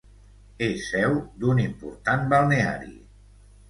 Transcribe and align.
És 0.67 0.87
seu 0.93 1.13
d'un 1.45 1.63
important 1.67 2.29
balneari. 2.35 2.95